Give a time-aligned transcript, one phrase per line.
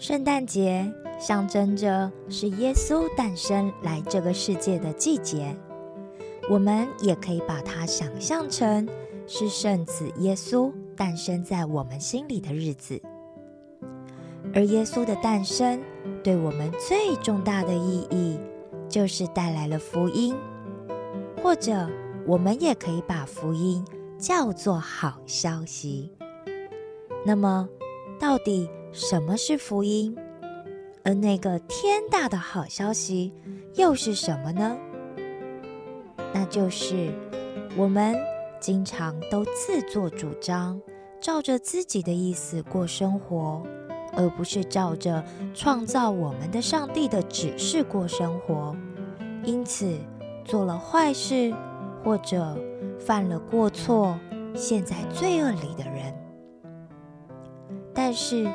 [0.00, 5.54] 圣诞节象征着是耶稣诞生来这个世界的季节，
[6.48, 8.88] 我们也可以把它想象成
[9.26, 12.98] 是圣子耶稣诞生在我们心里的日子。
[14.54, 15.78] 而耶稣的诞生
[16.24, 18.40] 对我们最重大的意义，
[18.88, 20.34] 就是带来了福音，
[21.42, 21.86] 或者
[22.26, 23.84] 我们也可以把福音
[24.18, 26.10] 叫做好消息。
[27.22, 27.68] 那么，
[28.18, 28.66] 到底？
[28.92, 30.16] 什么是福音？
[31.04, 33.32] 而那个天大的好消息
[33.74, 34.76] 又是什么呢？
[36.34, 37.10] 那就是
[37.76, 38.16] 我们
[38.58, 40.80] 经常都自作主张，
[41.20, 43.62] 照着自己的意思过生活，
[44.14, 48.76] 而不是照着创造我们的上帝的指示过生活。
[49.44, 49.96] 因此，
[50.44, 51.54] 做了坏事
[52.04, 52.58] 或者
[52.98, 54.18] 犯了过错，
[54.54, 56.12] 陷在罪恶里的人，
[57.94, 58.46] 但是。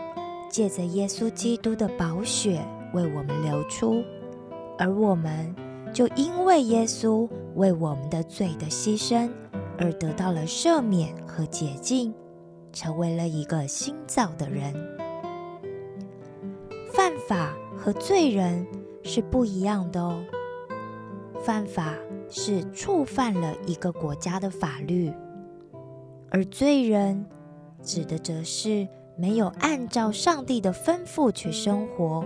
[0.56, 4.02] 借着耶稣基督的宝血为我们流出，
[4.78, 5.54] 而我们
[5.94, 9.30] 就因为耶稣为我们的罪的牺牲
[9.78, 12.14] 而得到了赦免和洁净，
[12.72, 14.74] 成为了一个新造的人。
[16.94, 18.66] 犯法和罪人
[19.04, 20.24] 是不一样的哦。
[21.44, 21.96] 犯法
[22.30, 25.12] 是触犯了一个国家的法律，
[26.30, 27.26] 而罪人
[27.84, 28.88] 指的则是。
[29.18, 32.24] 没有按照上帝的吩咐去生活，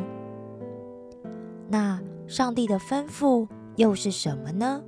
[1.67, 4.83] 那上帝的吩咐又是什么呢？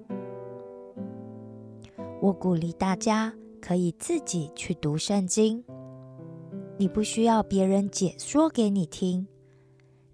[2.21, 5.63] 我鼓励大家可以自己去读圣经，
[6.77, 9.27] 你不需要别人解说给你听，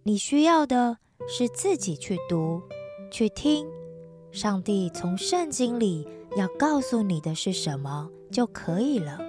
[0.04, 2.62] 你需要的是自己去读、
[3.12, 3.68] 去听，
[4.32, 9.27] 上帝从圣经里要告诉你的是什么就可以了。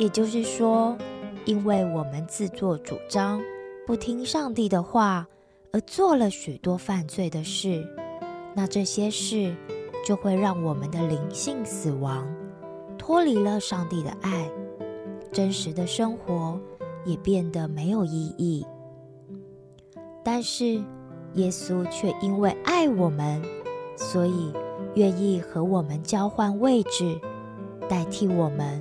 [0.00, 0.96] 也就是说，
[1.44, 3.38] 因为我们自作主张，
[3.86, 5.28] 不听上帝的话，
[5.72, 7.86] 而做了许多犯罪的事，
[8.54, 9.54] 那这些事
[10.02, 12.26] 就会让我们的灵性死亡，
[12.96, 14.50] 脱离了上帝的爱，
[15.30, 16.58] 真实的生活
[17.04, 18.66] 也变得没有意义。
[20.24, 20.82] 但是
[21.34, 23.42] 耶稣却因为爱我们，
[23.98, 24.50] 所以
[24.94, 27.20] 愿意和我们交换位置，
[27.86, 28.80] 代替我们。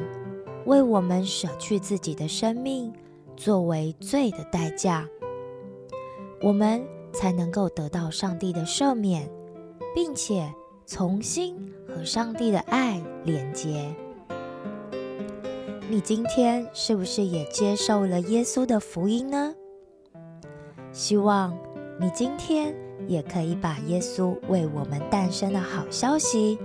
[0.65, 2.93] 为我们舍去自己的生命，
[3.35, 5.07] 作为罪的代价，
[6.41, 9.29] 我们才能够得到上帝的赦免，
[9.95, 10.53] 并且
[10.85, 11.55] 重新
[11.87, 13.93] 和上帝的爱连接。
[15.89, 19.55] 你今天是不是也接受了耶稣的福音呢？
[20.91, 21.57] 希望
[21.99, 22.75] 你今天
[23.07, 26.59] 也可以把耶稣为我们诞生的好消息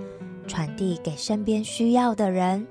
[0.45, 2.67] 传递给身边需要的人。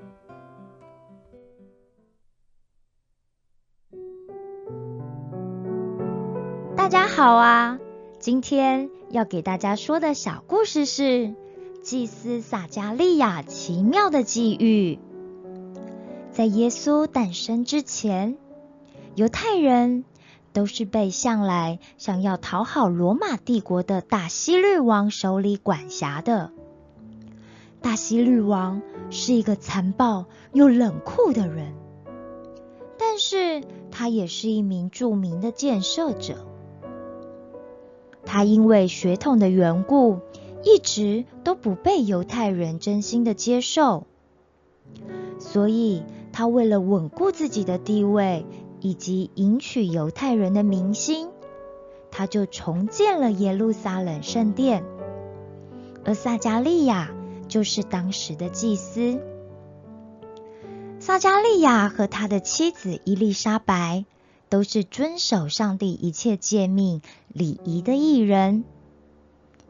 [7.25, 7.79] 好啊！
[8.19, 11.33] 今天要给大家说的小故事是
[11.81, 14.99] 祭司撒加利亚奇妙的际遇。
[16.31, 18.37] 在耶稣诞生之前，
[19.15, 20.05] 犹太人
[20.53, 26.51] 都是被向来想要讨好罗马帝国的大希律王手里管辖的。
[27.81, 31.73] 大希律王是一个残暴又冷酷的人，
[32.99, 36.45] 但是他也是一名著名的建设者。
[38.35, 40.19] 他因为血统的缘故，
[40.61, 44.07] 一直都不被犹太人真心的接受，
[45.39, 46.03] 所以
[46.33, 48.45] 他为了稳固自己的地位
[48.81, 51.29] 以及赢取犹太人的民心，
[52.11, 54.83] 他就重建了耶路撒冷圣殿，
[56.03, 57.11] 而撒加利亚
[57.47, 59.17] 就是当时的祭司。
[60.99, 64.03] 撒加利亚和他的妻子伊丽莎白。
[64.49, 68.63] 都是遵守上帝一切诫命礼仪的艺人。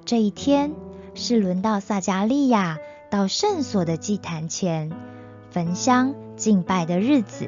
[0.05, 0.73] 这一天
[1.13, 2.77] 是轮到撒加利亚
[3.09, 4.91] 到圣所的祭坛前
[5.49, 7.47] 焚香敬拜的日子。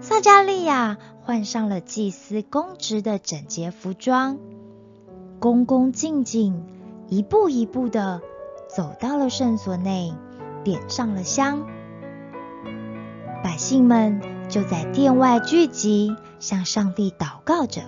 [0.00, 4.38] 撒加利亚换上了祭司公职的整洁服装，
[5.38, 6.64] 恭恭敬敬，
[7.08, 8.22] 一步一步的
[8.74, 10.14] 走到了圣所内，
[10.64, 11.66] 点上了香。
[13.44, 14.29] 百姓们。
[14.50, 17.82] 就在殿外聚集，向上帝祷告着。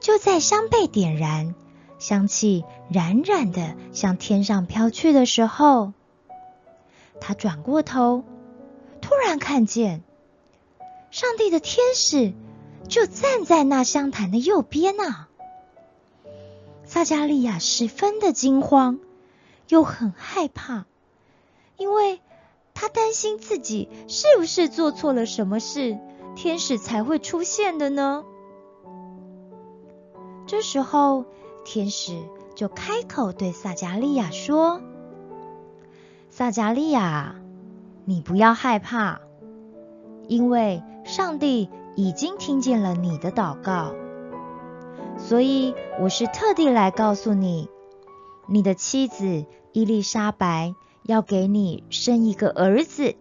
[0.00, 1.56] 就在香被点燃，
[1.98, 5.92] 香气冉冉的向天上飘去的时候，
[7.20, 8.22] 他转过头，
[9.00, 10.04] 突然看见
[11.10, 12.32] 上帝的天使
[12.86, 15.28] 就站在那香坛的右边啊！
[16.84, 19.00] 撒加利亚十分的惊慌，
[19.66, 20.86] 又很害怕，
[21.76, 22.20] 因为
[23.08, 25.96] 担心自己是不是做错了什么事，
[26.36, 28.22] 天使才会出现的呢？
[30.46, 31.24] 这时候，
[31.64, 32.20] 天使
[32.54, 34.82] 就开口对撒加利亚说
[36.28, 37.36] ：“撒加利亚，
[38.04, 39.22] 你不要害怕，
[40.26, 43.94] 因为上帝已经听见了你的祷告，
[45.16, 47.70] 所以我是特地来告诉你，
[48.46, 50.74] 你的妻子伊丽莎白。”
[51.08, 53.14] 要给你生一个儿子，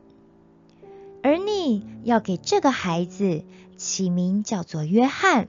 [1.24, 3.45] 而你要给这个孩子
[3.78, 5.48] 起名叫做约翰。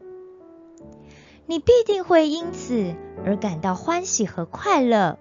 [1.46, 2.94] 你必定会因此
[3.26, 5.18] 而感到欢喜和快乐，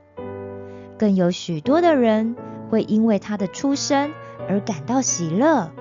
[1.00, 2.36] 更有许多的人
[2.70, 4.12] 会因为他的出生
[4.48, 5.72] 而感到喜乐。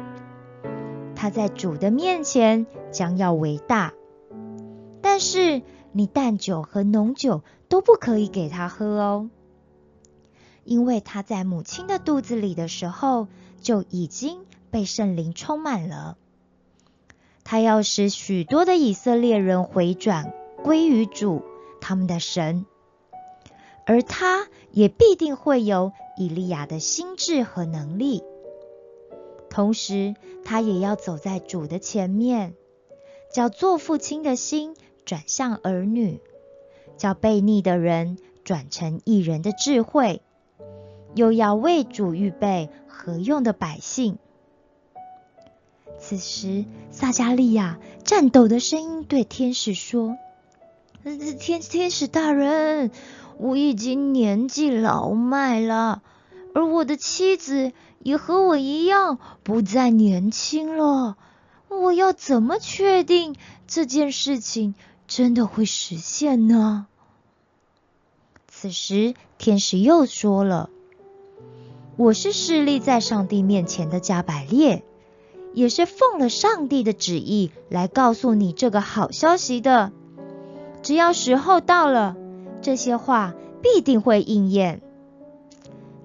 [1.14, 3.92] 他在主的面前将要伟大，
[5.02, 5.60] 但是
[5.92, 9.28] 你淡酒和浓酒都不可以给他喝哦。
[10.66, 13.28] 因为他在母亲的肚子里的时候
[13.62, 14.40] 就已经
[14.70, 16.18] 被圣灵充满了，
[17.44, 20.34] 他要使许多的以色列人回转
[20.64, 21.42] 归于主
[21.80, 22.66] 他们的神，
[23.86, 28.24] 而他也必定会有以利亚的心智和能力，
[29.48, 32.54] 同时他也要走在主的前面，
[33.32, 34.74] 叫做父亲的心
[35.04, 36.20] 转向儿女，
[36.96, 40.22] 叫悖逆的人转成一人的智慧。
[41.16, 44.18] 又要为主预备何用的百姓。
[45.98, 50.18] 此时，撒加利亚颤抖的声音对天使说
[51.40, 52.90] ：“天天使大人，
[53.38, 56.02] 我已经年纪老迈了，
[56.54, 61.16] 而我的妻子也和我一样不再年轻了。
[61.68, 63.34] 我要怎么确定
[63.66, 64.74] 这件事情
[65.08, 66.86] 真的会实现呢？”
[68.48, 70.68] 此时，天使又说了。
[71.96, 74.82] 我是势立在上帝面前的加百列，
[75.54, 79.92] 也是奉了上帝的旨意来告诉你这个好消息的。
[80.82, 82.14] 只要时候到了，
[82.60, 84.82] 这些话必定会应验。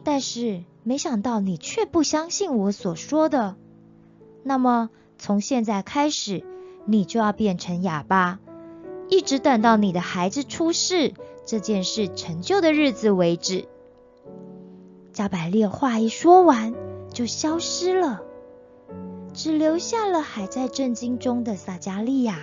[0.04, 3.56] 但是没想到你却不相信我所说的。
[4.44, 6.44] 那么从现在开始，
[6.86, 8.40] 你就要变成哑巴，
[9.10, 11.14] 一直等到你的孩子出世
[11.46, 13.68] 这件事成就的日子为止。
[15.14, 16.74] 加百列话一说完，
[17.12, 18.22] 就消失了，
[19.34, 22.40] 只留下了还在震惊中的撒加利亚。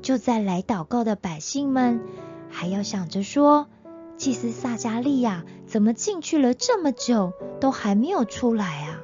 [0.00, 2.00] 就在来祷告的百姓们
[2.48, 3.66] 还要想着说，
[4.16, 9.00] 祭司撒加利亚怎么进去了这么久都还没有出来啊？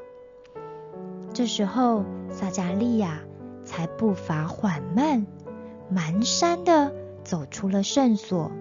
[1.32, 3.22] 这时候，撒加利亚
[3.64, 5.26] 才步伐缓慢、
[5.92, 6.94] 蹒跚的
[7.24, 8.52] 走出了圣所。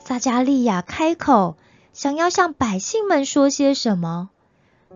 [0.00, 1.56] 撒加利亚开口。
[1.98, 4.30] 想要向百姓们说些什么，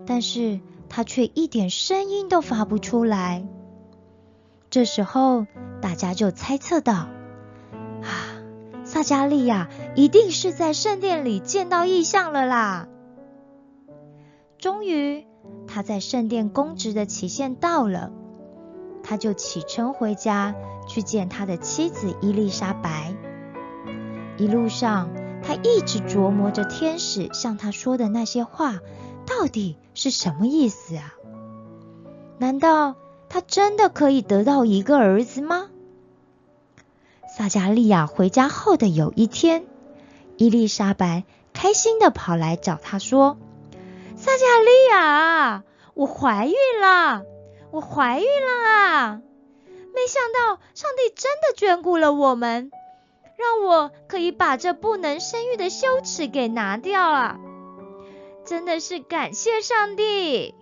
[0.07, 3.45] 但是他却一点声音都发不出来。
[4.71, 5.49] 这时候，
[5.81, 8.07] 大家就猜测到：啊，
[8.85, 12.87] 撒加利亚一定是在圣殿里见到异象了啦！
[14.57, 15.27] 终于，
[15.67, 18.13] 他在圣殿公职的期限到了，
[19.03, 20.55] 他就启程回家
[20.87, 23.13] 去见他的妻子伊丽莎白。
[24.39, 25.11] 一路上，
[25.45, 28.81] 他一直琢磨着天使向他说的那些话
[29.27, 31.15] 到底是什么意思啊？
[32.39, 32.97] 难道
[33.29, 35.69] 他真的可以得到一个儿子吗？
[37.37, 39.65] 撒加利亚回家后的有一天，
[40.37, 43.39] 伊丽莎白开心的跑来找他说
[44.17, 47.23] ：“撒加利亚，我怀孕了，
[47.71, 49.21] 我怀孕了啊！
[49.95, 52.71] 没想到上帝真的眷顾了我们。”
[53.43, 57.41] 让我可以把这不能生育的羞耻给拿掉了，
[58.47, 60.55] 真的是感谢上帝。